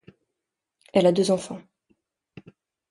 Elle 0.93 1.05
a 1.05 1.11
deux 1.11 1.29
enfants. 1.29 1.61